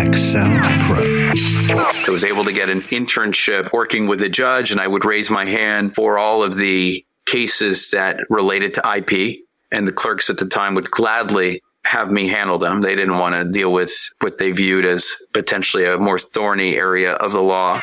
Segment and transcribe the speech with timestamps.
[0.00, 0.48] Excel
[0.86, 1.02] Pro.
[1.02, 5.30] I was able to get an internship working with a judge, and I would raise
[5.30, 9.40] my hand for all of the cases that related to IP.
[9.70, 12.80] And the clerks at the time would gladly have me handle them.
[12.80, 17.12] They didn't want to deal with what they viewed as potentially a more thorny area
[17.12, 17.80] of the law.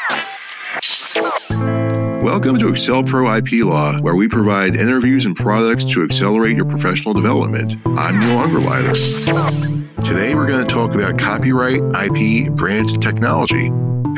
[2.21, 7.13] Welcome to AccelPro IP Law, where we provide interviews and products to accelerate your professional
[7.13, 7.75] development.
[7.85, 9.76] I'm Neil Ungerleider.
[10.03, 13.69] Today we're going to talk about copyright, IP, brands, and technology.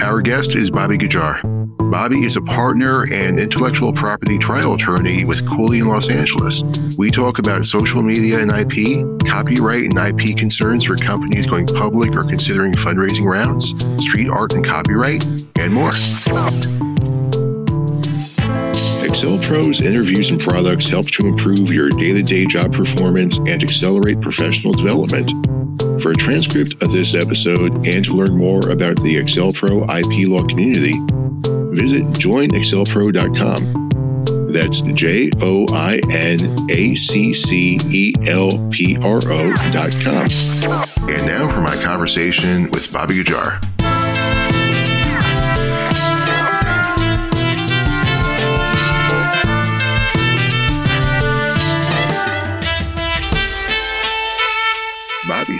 [0.04, 1.42] Our guest is Bobby Ghajar.
[1.90, 6.64] Bobby is a partner and intellectual property trial attorney with Cooley in Los Angeles.
[6.98, 12.14] We talk about social media and IP, copyright and IP concerns for companies going public
[12.14, 13.70] or considering fundraising rounds,
[14.04, 15.26] street art and copyright,
[15.58, 15.92] and more.
[19.02, 24.22] AccelPro's interviews and products help to improve your day to day job performance and accelerate
[24.22, 25.32] professional development.
[26.02, 30.48] For a transcript of this episode and to learn more about the AccelPro IP law
[30.48, 30.94] community,
[31.76, 33.90] visit joinaccelpro.com.
[34.48, 36.40] That's J O I N
[36.72, 40.28] A C C E L P R O.com.
[41.10, 43.79] And now for my conversation with Bobby Ghajar.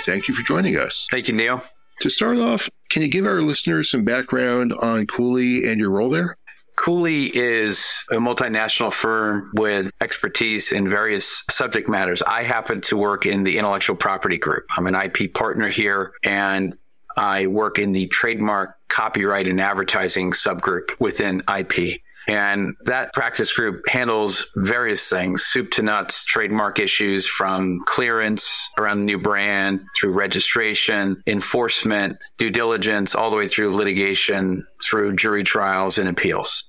[0.10, 1.08] Thank you for joining us.
[1.12, 1.64] Thank you, Neil.
[2.02, 6.10] To start off, can you give our listeners some background on Cooley and your role
[6.10, 6.36] there?
[6.78, 12.22] Cooley is a multinational firm with expertise in various subject matters.
[12.22, 14.66] I happen to work in the intellectual property group.
[14.78, 16.78] I'm an IP partner here and
[17.18, 22.02] I work in the trademark, copyright, and advertising subgroup within IP.
[22.30, 29.00] And that practice group handles various things, soup to nuts, trademark issues from clearance around
[29.00, 35.44] the new brand through registration, enforcement, due diligence, all the way through litigation, through jury
[35.44, 36.66] trials and appeals.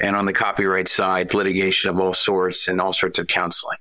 [0.00, 3.78] And on the copyright side, litigation of all sorts and all sorts of counseling.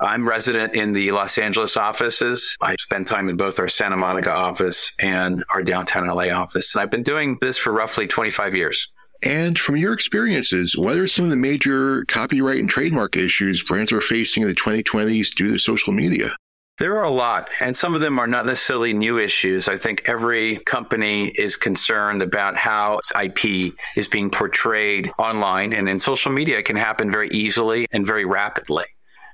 [0.00, 2.56] I'm resident in the Los Angeles offices.
[2.60, 6.74] I spend time in both our Santa Monica office and our downtown LA office.
[6.74, 8.90] And I've been doing this for roughly 25 years.
[9.22, 13.92] And from your experiences, what are some of the major copyright and trademark issues brands
[13.92, 16.36] are facing in the 2020s due to social media?
[16.78, 19.66] There are a lot, and some of them are not necessarily new issues.
[19.66, 26.00] I think every company is concerned about how IP is being portrayed online, and in
[26.00, 28.84] social media, it can happen very easily and very rapidly.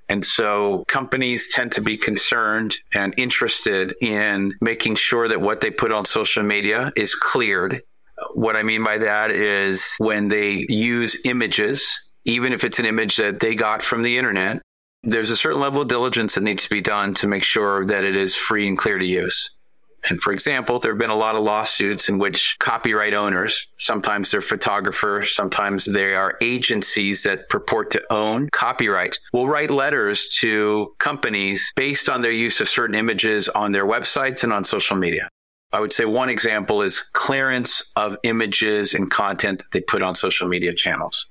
[0.08, 5.70] And so companies tend to be concerned and interested in making sure that what they
[5.70, 7.82] put on social media is cleared
[8.34, 13.16] what I mean by that is when they use images, even if it's an image
[13.16, 14.62] that they got from the internet,
[15.02, 18.04] there's a certain level of diligence that needs to be done to make sure that
[18.04, 19.50] it is free and clear to use.
[20.08, 24.30] And for example, there have been a lot of lawsuits in which copyright owners, sometimes
[24.30, 30.94] they're photographers, sometimes they are agencies that purport to own copyrights, will write letters to
[30.98, 35.28] companies based on their use of certain images on their websites and on social media.
[35.72, 40.14] I would say one example is clearance of images and content that they put on
[40.14, 41.26] social media channels.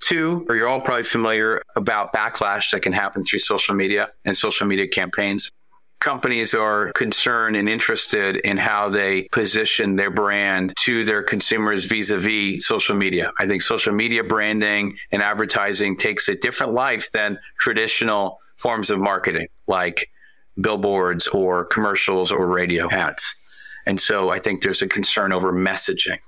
[0.00, 4.36] Two, or you're all probably familiar about backlash that can happen through social media and
[4.36, 5.50] social media campaigns.
[6.00, 12.64] Companies are concerned and interested in how they position their brand to their consumers vis-a-vis
[12.64, 13.32] social media.
[13.38, 19.00] I think social media branding and advertising takes a different life than traditional forms of
[19.00, 20.08] marketing like
[20.60, 23.34] billboards or commercials or radio ads.
[23.88, 26.18] And so I think there's a concern over messaging.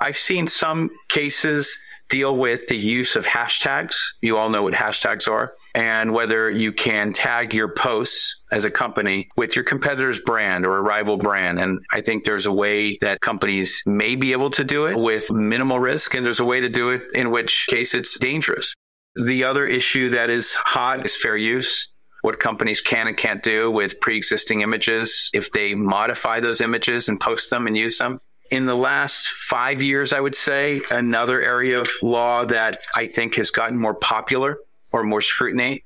[0.00, 1.76] I've seen some cases
[2.08, 3.96] deal with the use of hashtags.
[4.22, 8.70] You all know what hashtags are and whether you can tag your posts as a
[8.70, 11.58] company with your competitor's brand or a rival brand.
[11.58, 15.32] And I think there's a way that companies may be able to do it with
[15.32, 16.14] minimal risk.
[16.14, 18.72] And there's a way to do it in which case it's dangerous.
[19.16, 21.88] The other issue that is hot is fair use
[22.22, 27.20] what companies can and can't do with pre-existing images if they modify those images and
[27.20, 28.20] post them and use them.
[28.50, 33.36] In the last five years, I would say another area of law that I think
[33.36, 34.58] has gotten more popular
[34.92, 35.84] or more scrutiny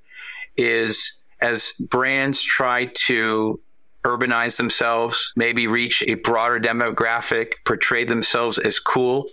[0.57, 3.61] is as brands try to
[4.05, 9.27] urbanize themselves, maybe reach a broader demographic, portray themselves as cool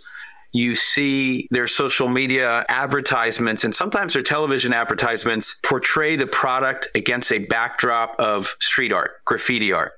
[0.52, 7.32] you see their social media advertisements and sometimes their television advertisements portray the product against
[7.32, 9.94] a backdrop of street art, graffiti art.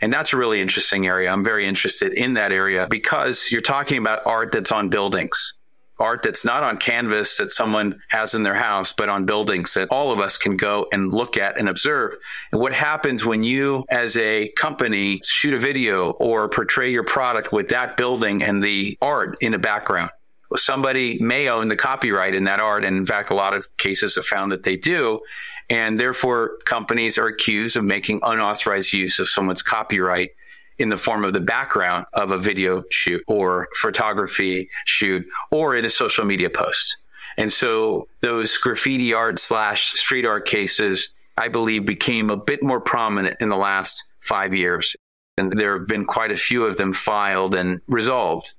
[0.00, 1.30] And that's a really interesting area.
[1.30, 5.54] I'm very interested in that area because you're talking about art that's on buildings
[6.02, 9.88] art that's not on canvas that someone has in their house, but on buildings that
[9.90, 12.16] all of us can go and look at and observe.
[12.50, 17.52] And what happens when you, as a company, shoot a video or portray your product
[17.52, 20.10] with that building and the art in the background?
[20.56, 22.84] somebody may own the copyright in that art.
[22.84, 25.20] And in fact, a lot of cases have found that they do.
[25.70, 30.32] And therefore, companies are accused of making unauthorized use of someone's copyright
[30.82, 35.84] in the form of the background of a video shoot or photography shoot or in
[35.84, 36.98] a social media post.
[37.38, 42.80] And so those graffiti art slash street art cases, I believe became a bit more
[42.80, 44.96] prominent in the last five years.
[45.38, 48.52] And there have been quite a few of them filed and resolved.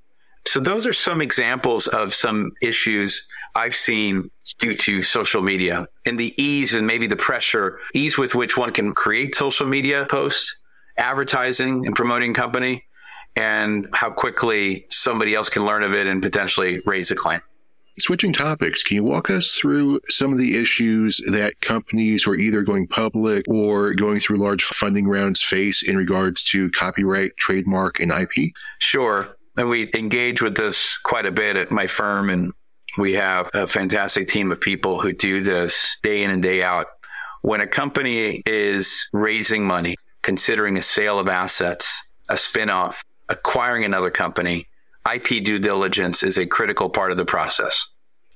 [0.48, 4.30] So those are some examples of some issues I've seen
[4.60, 8.72] due to social media and the ease and maybe the pressure, ease with which one
[8.72, 10.60] can create social media posts,
[10.98, 12.86] advertising and promoting company,
[13.36, 17.42] and how quickly somebody else can learn of it and potentially raise a claim.
[18.00, 22.36] Switching topics, can you walk us through some of the issues that companies who are
[22.36, 28.00] either going public or going through large funding rounds face in regards to copyright, trademark,
[28.00, 28.52] and IP?
[28.80, 29.28] Sure.
[29.58, 32.32] And we engage with this quite a bit at my firm.
[32.32, 32.52] And
[32.98, 36.88] we have a fantastic team of people who do this day in and day out.
[37.44, 44.10] When a company is raising money, considering a sale of assets, a spinoff, acquiring another
[44.10, 44.68] company,
[45.12, 47.88] IP due diligence is a critical part of the process.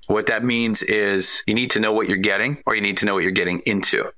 [0.07, 3.05] What that means is you need to know what you're getting or you need to
[3.05, 4.09] know what you're getting into.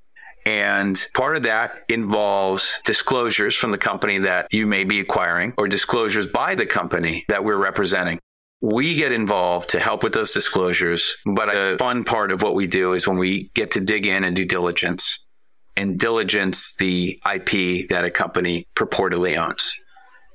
[0.46, 5.68] And part of that involves disclosures from the company that you may be acquiring or
[5.68, 8.18] disclosures by the company that we're representing.
[8.62, 11.16] We get involved to help with those disclosures.
[11.26, 14.24] But a fun part of what we do is when we get to dig in
[14.24, 15.18] and do diligence
[15.76, 19.78] and diligence the IP that a company purportedly owns.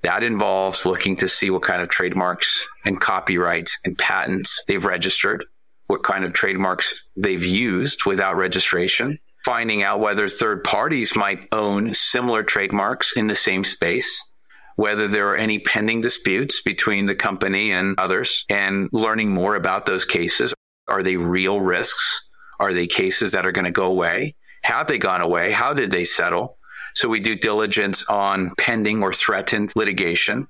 [0.03, 5.45] That involves looking to see what kind of trademarks and copyrights and patents they've registered,
[5.87, 11.93] what kind of trademarks they've used without registration, finding out whether third parties might own
[11.93, 14.23] similar trademarks in the same space,
[14.75, 19.85] whether there are any pending disputes between the company and others, and learning more about
[19.85, 20.53] those cases.
[20.87, 22.29] Are they real risks?
[22.59, 24.35] Are they cases that are going to go away?
[24.65, 25.51] Have they gone away?
[25.51, 26.57] How did they settle?
[26.95, 30.47] So we do diligence on pending or threatened litigation.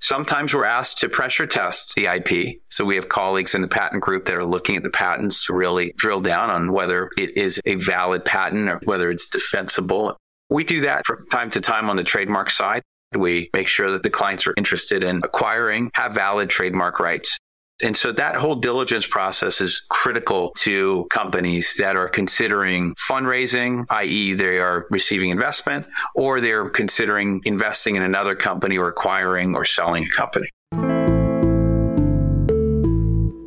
[0.00, 2.60] Sometimes we're asked to pressure test the IP.
[2.68, 5.54] So we have colleagues in the patent group that are looking at the patents to
[5.54, 10.14] really drill down on whether it is a valid patent or whether it's defensible.
[10.50, 12.82] We do that from time to time on the trademark side.
[13.16, 17.38] We make sure that the clients are interested in acquiring, have valid trademark rights.
[17.84, 24.32] And so that whole diligence process is critical to companies that are considering fundraising, i.e.,
[24.32, 30.04] they are receiving investment, or they're considering investing in another company or acquiring or selling
[30.04, 30.46] a company.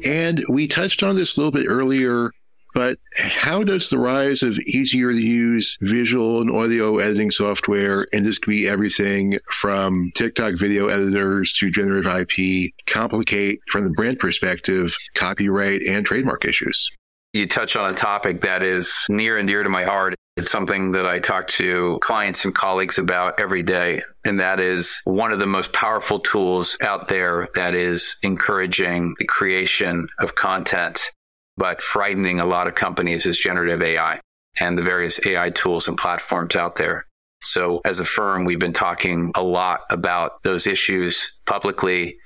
[0.06, 2.30] And we touched on this a little bit earlier
[2.74, 8.26] but how does the rise of easier to use visual and audio editing software, and
[8.26, 14.20] this could be everything from TikTok video editors to generative IP, complicate from the brand
[14.20, 16.90] perspective copyright and trademark issues?
[17.34, 20.16] You touch on a topic that is near and dear to my heart.
[20.38, 24.02] It's something that I talk to clients and colleagues about every day.
[24.24, 29.26] And that is one of the most powerful tools out there that is encouraging the
[29.26, 31.12] creation of content
[31.58, 34.20] but frightening a lot of companies is generative AI
[34.60, 37.06] and the various AI tools and platforms out there.
[37.42, 42.18] So as a firm, we've been talking a lot about those issues publicly.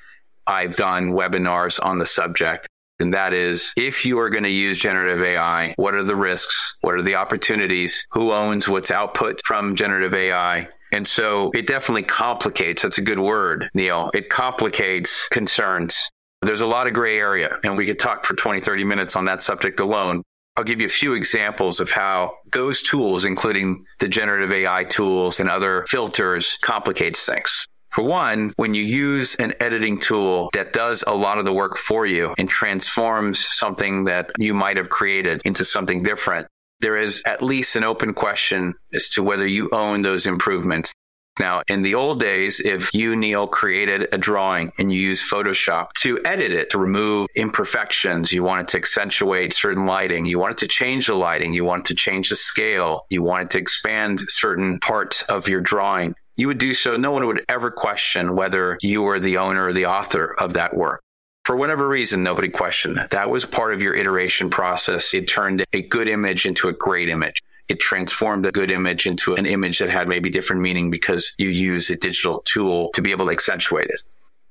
[0.47, 2.67] I've done webinars on the subject.
[2.99, 6.77] And that is, if you are going to use generative AI, what are the risks?
[6.81, 8.05] What are the opportunities?
[8.11, 10.67] Who owns what's output from generative AI?
[10.91, 12.83] And so it definitely complicates.
[12.83, 14.11] That's a good word, Neil.
[14.13, 18.59] It complicates concerns there's a lot of gray area, and we could talk for 20,
[18.59, 20.23] 30 minutes on that subject alone.
[20.57, 25.39] I'll give you a few examples of how those tools, including the generative AI tools
[25.39, 27.67] and other filters, complicates things.
[27.89, 31.77] For one, when you use an editing tool that does a lot of the work
[31.77, 36.47] for you and transforms something that you might have created into something different,
[36.79, 40.93] there is at least an open question as to whether you own those improvements.
[41.39, 45.93] Now, in the old days, if you, Neil, created a drawing and you use Photoshop
[45.99, 50.67] to edit it, to remove imperfections, you wanted to accentuate certain lighting, you wanted to
[50.67, 55.23] change the lighting, you wanted to change the scale, you wanted to expand certain parts
[55.23, 56.97] of your drawing, you would do so.
[56.97, 60.75] No one would ever question whether you were the owner or the author of that
[60.75, 61.01] work.
[61.45, 63.11] For whatever reason, nobody questioned that.
[63.11, 65.13] That was part of your iteration process.
[65.13, 69.35] It turned a good image into a great image it transformed a good image into
[69.35, 73.11] an image that had maybe different meaning because you use a digital tool to be
[73.11, 74.01] able to accentuate it.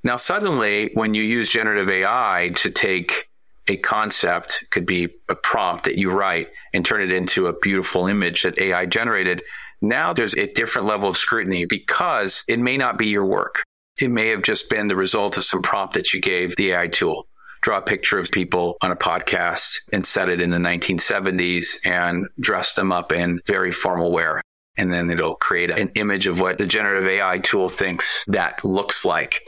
[0.03, 3.29] Now, suddenly, when you use generative AI to take
[3.69, 8.07] a concept, could be a prompt that you write and turn it into a beautiful
[8.07, 9.43] image that AI generated.
[9.81, 13.63] Now there's a different level of scrutiny because it may not be your work.
[14.01, 16.89] It may have just been the result of some prompt that you gave the AI
[16.89, 17.27] tool.
[17.63, 22.27] Draw a picture of people on a podcast and set it in the 1970s and
[22.39, 24.43] dress them up in very formal wear.
[24.77, 29.05] And then it'll create an image of what the generative AI tool thinks that looks
[29.05, 29.43] like.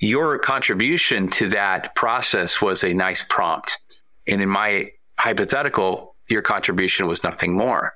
[0.00, 3.78] Your contribution to that process was a nice prompt.
[4.26, 7.94] And in my hypothetical, your contribution was nothing more.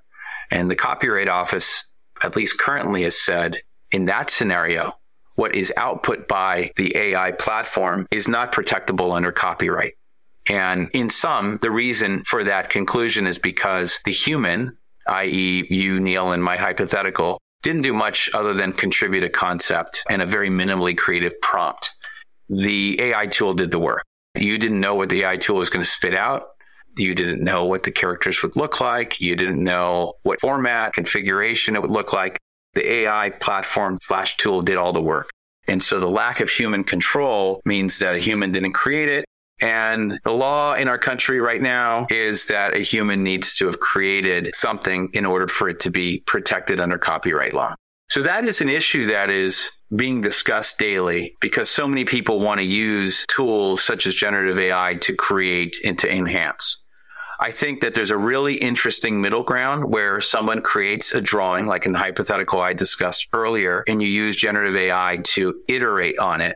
[0.51, 1.85] And the Copyright Office,
[2.23, 4.99] at least currently, has said in that scenario,
[5.35, 9.95] what is output by the AI platform is not protectable under copyright.
[10.49, 16.33] And in sum, the reason for that conclusion is because the human, i.e., you, Neil,
[16.33, 20.97] and my hypothetical, didn't do much other than contribute a concept and a very minimally
[20.97, 21.93] creative prompt.
[22.49, 24.05] The AI tool did the work.
[24.35, 26.49] You didn't know what the AI tool was going to spit out.
[26.97, 29.21] You didn't know what the characters would look like.
[29.21, 32.39] You didn't know what format, configuration it would look like.
[32.75, 35.31] The AI platform slash tool did all the work.
[35.69, 39.25] And so the lack of human control means that a human didn't create it.
[39.61, 43.79] And the law in our country right now is that a human needs to have
[43.79, 47.75] created something in order for it to be protected under copyright law.
[48.09, 52.59] So that is an issue that is being discussed daily because so many people want
[52.59, 56.82] to use tools such as generative AI to create and to enhance.
[57.43, 61.87] I think that there's a really interesting middle ground where someone creates a drawing, like
[61.87, 66.55] in the hypothetical I discussed earlier, and you use generative AI to iterate on it.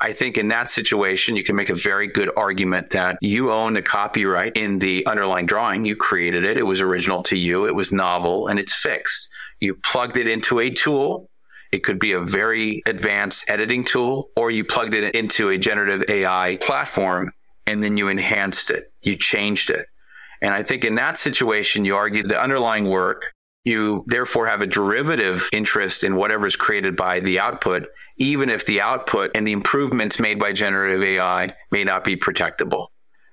[0.00, 3.74] I think in that situation, you can make a very good argument that you own
[3.74, 5.84] the copyright in the underlying drawing.
[5.84, 6.56] You created it.
[6.56, 7.66] It was original to you.
[7.66, 9.28] It was novel and it's fixed.
[9.60, 11.28] You plugged it into a tool.
[11.72, 16.08] It could be a very advanced editing tool, or you plugged it into a generative
[16.08, 17.32] AI platform
[17.66, 18.90] and then you enhanced it.
[19.02, 19.88] You changed it.
[20.42, 23.32] And I think in that situation, you argue the underlying work,
[23.64, 27.86] you therefore have a derivative interest in whatever is created by the output,
[28.18, 32.88] even if the output and the improvements made by generative AI may not be protectable.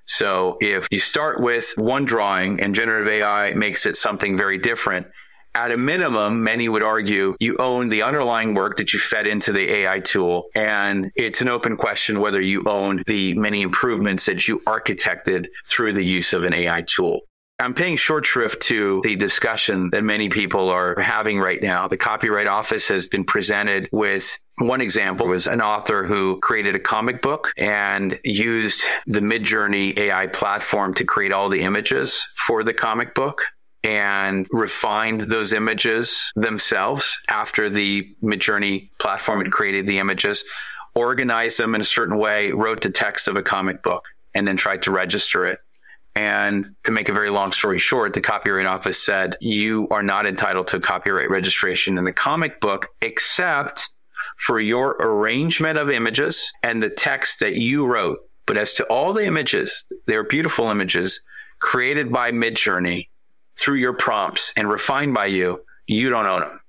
[0.05, 5.07] So if you start with one drawing and generative AI makes it something very different,
[5.55, 9.51] at a minimum, many would argue you own the underlying work that you fed into
[9.51, 10.45] the AI tool.
[10.55, 15.93] And it's an open question whether you own the many improvements that you architected through
[15.93, 17.21] the use of an AI tool.
[17.61, 21.89] I'm paying short shrift to the discussion that many people are having right now.
[21.89, 26.79] The Copyright Office has been presented with one example was an author who created a
[26.79, 32.73] comic book and used the Midjourney AI platform to create all the images for the
[32.73, 33.43] comic book
[33.83, 40.43] and refined those images themselves after the Midjourney platform had created the images,
[40.95, 44.57] organized them in a certain way, wrote the text of a comic book, and then
[44.57, 45.59] tried to register it.
[46.15, 50.25] And to make a very long story short, the Copyright Office said, you are not
[50.25, 53.89] entitled to copyright registration in the comic book except
[54.37, 58.19] for your arrangement of images and the text that you wrote.
[58.45, 61.21] But as to all the images, they're beautiful images
[61.59, 63.07] created by Midjourney
[63.59, 66.59] through your prompts and refined by you, you don't own them.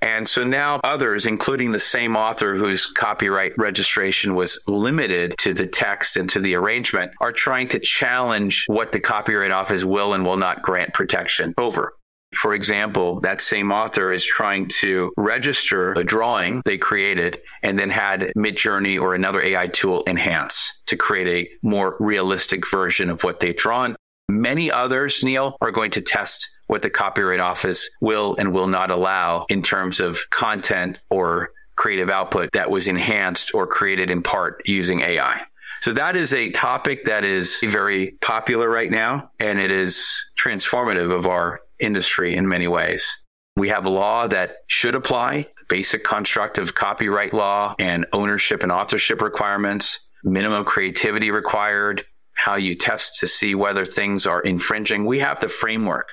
[0.00, 5.66] And so now others, including the same author whose copyright registration was limited to the
[5.66, 10.24] text and to the arrangement, are trying to challenge what the Copyright Office will and
[10.24, 11.94] will not grant protection over.
[12.34, 17.88] For example, that same author is trying to register a drawing they created and then
[17.88, 23.40] had Midjourney or another AI tool enhance to create a more realistic version of what
[23.40, 23.96] they've drawn.
[24.28, 28.90] Many others, Neil, are going to test what the Copyright Office will and will not
[28.90, 34.62] allow in terms of content or creative output that was enhanced or created in part
[34.64, 35.40] using AI.
[35.82, 41.16] So that is a topic that is very popular right now, and it is transformative
[41.16, 43.18] of our industry in many ways.
[43.56, 48.72] We have a law that should apply, basic construct of copyright law and ownership and
[48.72, 52.04] authorship requirements, minimum creativity required,
[52.36, 55.04] how you test to see whether things are infringing.
[55.04, 56.10] We have the framework.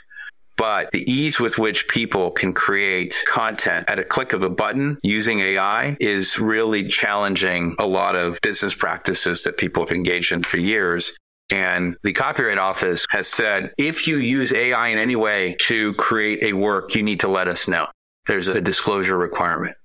[0.55, 4.99] But the ease with which people can create content at a click of a button
[5.01, 10.43] using AI is really challenging a lot of business practices that people have engaged in
[10.43, 11.11] for years.
[11.51, 16.43] And the Copyright Office has said if you use AI in any way to create
[16.43, 17.87] a work, you need to let us know.
[18.27, 19.75] There's a disclosure requirement.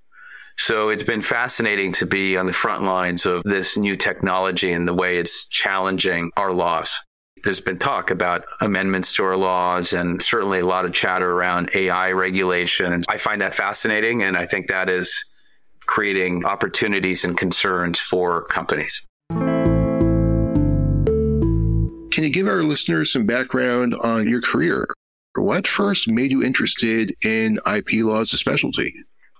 [0.61, 4.85] So it's been fascinating to be on the front lines of this new technology and
[4.85, 6.99] the way it's challenging our laws.
[7.45, 11.69] There's been talk about amendments to our laws and certainly a lot of chatter around
[11.73, 12.91] AI regulation.
[12.91, 14.21] And I find that fascinating.
[14.21, 15.23] And I think that is
[15.85, 19.07] creating opportunities and concerns for companies.
[22.11, 24.89] can you give our listeners some background on your career?
[25.35, 28.93] What first made you interested in IP law as a specialty?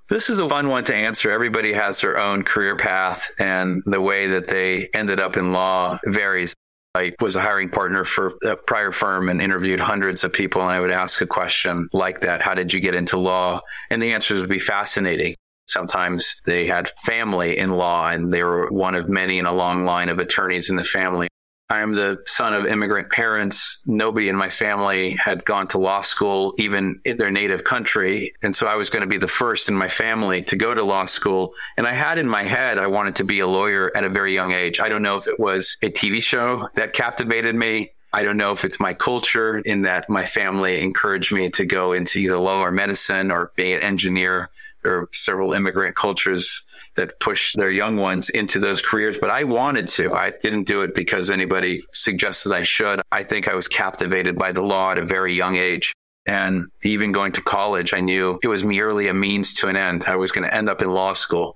[0.10, 1.30] This is a fun one to answer.
[1.30, 6.00] Everybody has their own career path, and the way that they ended up in law
[6.04, 6.56] varies.
[6.96, 10.72] I was a hiring partner for a prior firm and interviewed hundreds of people, and
[10.72, 13.62] I would ask a question like that How did you get into law?
[13.92, 15.36] And the answers would be fascinating.
[15.68, 19.84] Sometimes they had family in law, and they were one of many in a long
[19.84, 21.28] line of attorneys in the family.
[21.72, 23.80] I am the son of immigrant parents.
[23.86, 28.34] Nobody in my family had gone to law school, even in their native country.
[28.42, 30.84] And so I was going to be the first in my family to go to
[30.84, 31.54] law school.
[31.78, 34.34] And I had in my head, I wanted to be a lawyer at a very
[34.34, 34.80] young age.
[34.80, 37.92] I don't know if it was a TV show that captivated me.
[38.12, 41.94] I don't know if it's my culture in that my family encouraged me to go
[41.94, 44.50] into either law or medicine or be an engineer.
[44.86, 46.64] Are several immigrant cultures
[46.96, 50.14] that push their young ones into those careers, but I wanted to.
[50.14, 53.02] I didn't do it because anybody suggested I should.
[53.12, 55.94] I think I was captivated by the law at a very young age.
[56.28, 60.04] And even going to college, I knew it was merely a means to an end.
[60.06, 61.56] I was going to end up in law school.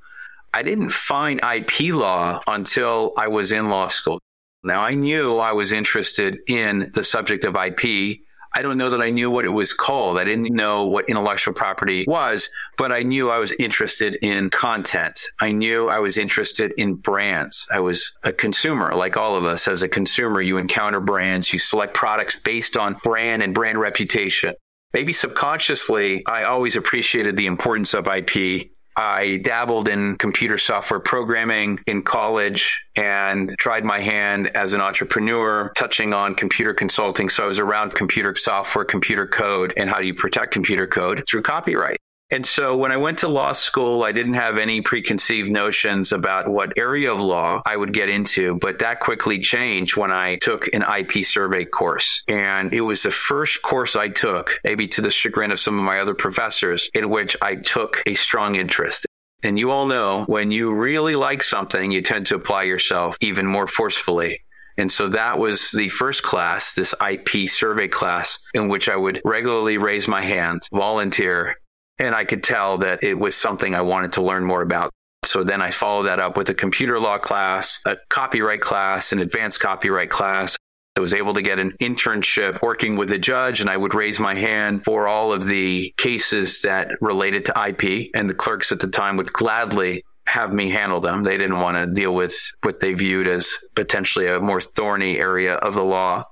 [0.53, 4.19] I didn't find IP law until I was in law school.
[4.63, 8.19] Now I knew I was interested in the subject of IP
[8.55, 10.19] I don't know that I knew what it was called.
[10.19, 15.19] I didn't know what intellectual property was, but I knew I was interested in content.
[15.41, 17.65] I knew I was interested in brands.
[17.73, 19.67] I was a consumer, like all of us.
[19.67, 24.53] As a consumer, you encounter brands, you select products based on brand and brand reputation.
[24.93, 31.79] Maybe subconsciously, I always appreciated the importance of IP I dabbled in computer software programming
[31.87, 37.29] in college and tried my hand as an entrepreneur, touching on computer consulting.
[37.29, 41.23] So I was around computer software, computer code, and how do you protect computer code
[41.27, 41.97] through copyright.
[42.33, 46.49] And so when I went to law school, I didn't have any preconceived notions about
[46.49, 50.67] what area of law I would get into, but that quickly changed when I took
[50.73, 52.23] an IP survey course.
[52.27, 55.85] And it was the first course I took, maybe to the chagrin of some of
[55.85, 59.05] my other professors, in which I took a strong interest.
[59.43, 63.45] And you all know when you really like something, you tend to apply yourself even
[63.45, 64.41] more forcefully.
[64.75, 69.21] And so that was the first class, this IP survey class, in which I would
[69.23, 71.57] regularly raise my hand, volunteer,
[71.99, 74.91] and I could tell that it was something I wanted to learn more about.
[75.23, 79.19] So then I followed that up with a computer law class, a copyright class, an
[79.19, 80.57] advanced copyright class.
[80.95, 84.19] I was able to get an internship working with a judge and I would raise
[84.19, 88.79] my hand for all of the cases that related to IP and the clerks at
[88.79, 91.23] the time would gladly have me handle them.
[91.23, 95.55] They didn't want to deal with what they viewed as potentially a more thorny area
[95.55, 96.25] of the law.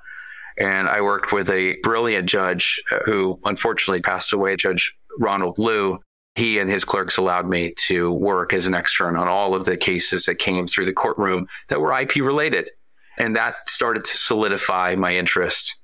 [0.58, 6.00] And I worked with a brilliant judge who unfortunately passed away, Judge Ronald Lew,
[6.36, 9.78] he and his clerks allowed me to work as an extern on all of the
[9.78, 12.70] cases that came through the courtroom that were IP related.
[13.18, 15.76] And that started to solidify my interest.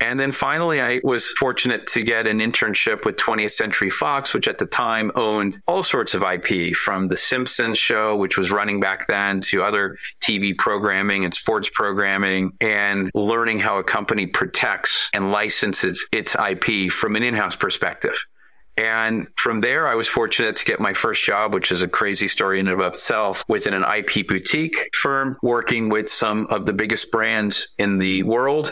[0.00, 4.46] And then finally, I was fortunate to get an internship with 20th Century Fox, which
[4.46, 8.78] at the time owned all sorts of IP from The Simpsons show, which was running
[8.78, 15.10] back then, to other TV programming and sports programming, and learning how a company protects
[15.12, 18.24] and licenses its IP from an in house perspective.
[18.78, 22.28] And from there, I was fortunate to get my first job, which is a crazy
[22.28, 26.72] story in and of itself, within an IP boutique firm, working with some of the
[26.72, 28.70] biggest brands in the world.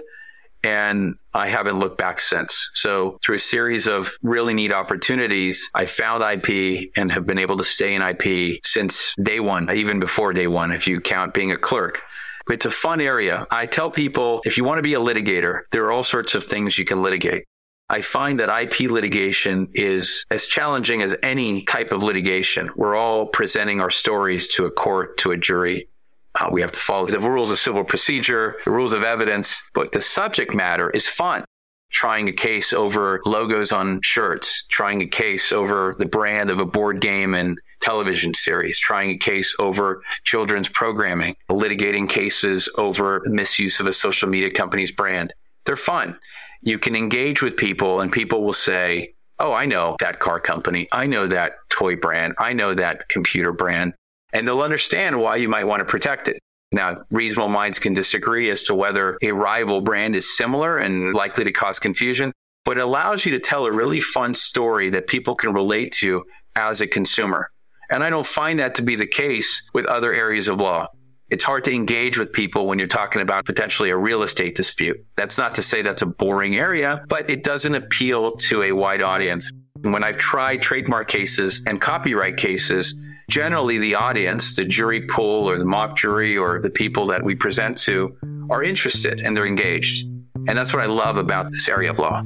[0.62, 2.71] And I haven't looked back since.
[2.75, 7.57] So through a series of really neat opportunities, I found IP and have been able
[7.57, 11.51] to stay in IP since day one, even before day one, if you count being
[11.51, 12.01] a clerk.
[12.49, 13.47] It's a fun area.
[13.51, 16.45] I tell people if you want to be a litigator, there are all sorts of
[16.45, 17.45] things you can litigate.
[17.88, 22.70] I find that IP litigation is as challenging as any type of litigation.
[22.75, 25.88] We're all presenting our stories to a court, to a jury.
[26.35, 29.92] Uh, we have to follow the rules of civil procedure, the rules of evidence, but
[29.92, 31.44] the subject matter is fun.
[31.92, 36.66] Trying a case over logos on shirts, trying a case over the brand of a
[36.66, 43.79] board game and television series, trying a case over children's programming, litigating cases over misuse
[43.79, 45.33] of a social media company's brand.
[45.64, 46.18] They're fun
[46.62, 50.88] you can engage with people and people will say, Oh, I know that car company.
[50.92, 52.35] I know that toy brand.
[52.38, 53.92] I know that computer brand.
[54.33, 56.38] And they'll understand why you might want to protect it.
[56.73, 61.45] Now, reasonable minds can disagree as to whether a rival brand is similar and likely
[61.45, 62.33] to cause confusion,
[62.64, 66.25] but it allows you to tell a really fun story that people can relate to
[66.57, 67.51] as a consumer.
[67.88, 70.88] And I don't find that to be the case with other areas of law.
[71.29, 75.05] It's hard to engage with people when you're talking about potentially a real estate dispute.
[75.17, 79.03] That's not to say that's a boring area, but it doesn't appeal to a wide
[79.03, 79.51] audience.
[79.83, 82.95] When I've tried trademark cases and copyright cases,
[83.29, 87.35] generally the audience, the jury pool or the mock jury or the people that we
[87.35, 88.17] present to
[88.49, 90.07] are interested and they're engaged.
[90.47, 92.23] And that's what I love about this area of law.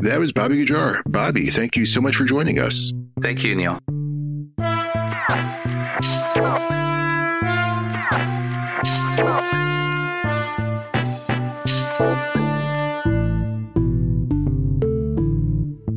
[0.00, 1.00] That was Bobby Ghajar.
[1.06, 2.92] Bobby, thank you so much for joining us.
[3.22, 3.78] Thank you, Neil.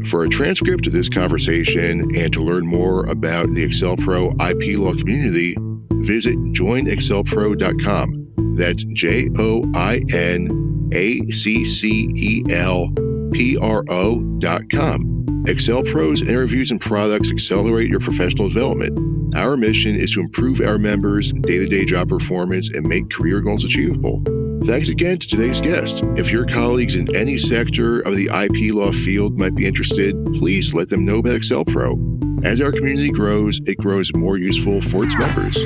[0.10, 4.94] For a transcript of this conversation and to learn more about the AccelPro IP law
[4.94, 5.58] community,
[5.94, 8.56] visit joinaccelpro.com.
[8.56, 12.90] That's J O I N A C C E L
[13.32, 15.17] P R O.com.
[15.48, 19.34] AccelPro's interviews and products accelerate your professional development.
[19.34, 23.40] Our mission is to improve our members' day to day job performance and make career
[23.40, 24.22] goals achievable.
[24.66, 26.04] Thanks again to today's guest.
[26.18, 30.74] If your colleagues in any sector of the IP law field might be interested, please
[30.74, 31.96] let them know about Excel Pro.
[32.44, 35.58] As our community grows, it grows more useful for its members.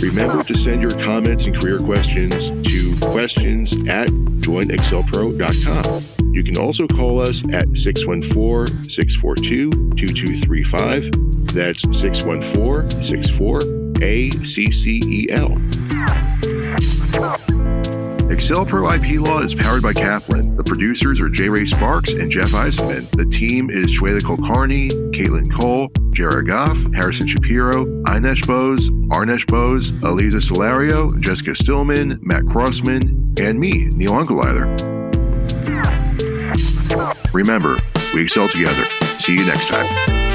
[0.00, 6.32] Remember to send your comments and career questions to questions at joinaccelpro.com.
[6.32, 11.10] You can also call us at 614 642 2235.
[11.54, 13.60] That's 614 64
[14.00, 15.60] ACCEL.
[18.30, 20.56] AccelPro IP Law is powered by Kaplan.
[20.56, 21.48] The producers are J.
[21.48, 23.10] Ray Sparks and Jeff Eisenman.
[23.10, 29.90] The team is Shweta Kulkarni, Caitlin Cole, Jared Goff, Harrison Shapiro, Inesh Bose, Arnesh Bose,
[29.92, 34.66] Aliza Solario, Jessica Stillman, Matt Crossman, and me, Neil Ungerleider.
[37.32, 37.78] Remember,
[38.14, 38.84] we excel together.
[39.18, 40.29] See you next time.